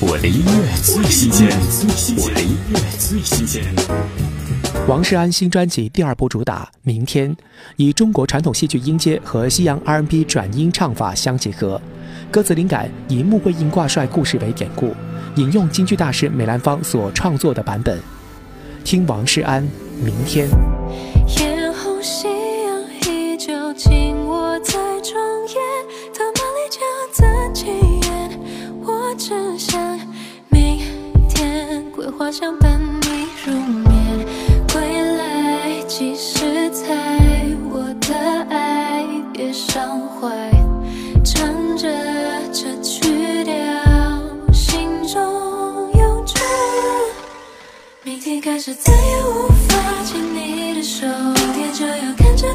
[0.00, 1.48] 我的音乐最新鲜，
[2.18, 3.64] 我的音乐最新鲜。
[4.86, 7.34] 王世安新专辑第二部主打《明天》，
[7.74, 11.80] 以中国传统戏剧音阶和西洋 R&B 转音唱法相结合，
[12.30, 14.94] 歌词灵感以穆桂英挂帅故事为典故，
[15.34, 17.98] 引用京剧大师梅兰芳所创作的版本。
[18.84, 19.64] 听王世安
[20.00, 20.46] 《明天》。
[21.40, 25.47] 眼后夕阳依旧紧握在窗
[32.28, 34.26] 天桂花香伴你入眠，
[34.72, 36.84] 归来几时才？
[37.70, 38.14] 我的
[38.50, 40.28] 爱别伤怀，
[41.24, 41.88] 唱着
[42.52, 43.54] 这曲调，
[44.52, 46.34] 心中有着。
[48.02, 52.46] 明天开始再也无法牵你的手，明天就要看着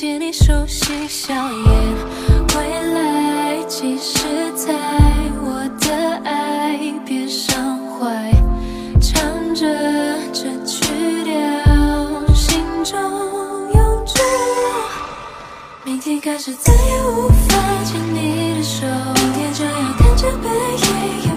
[0.00, 1.66] 见你熟悉笑颜，
[2.54, 4.22] 未来几时
[4.54, 4.72] 才？
[5.42, 5.92] 我的
[6.24, 8.30] 爱别伤怀，
[9.00, 9.66] 唱着
[10.32, 10.84] 这曲
[11.24, 12.96] 调，心中
[13.74, 14.22] 永驻。
[15.82, 20.48] 明天开始再也无法牵你的手，明天就要看着背
[21.26, 21.27] 影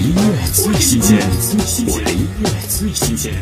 [0.00, 1.18] 音乐最新鲜，
[1.86, 3.34] 我的音乐最新鲜。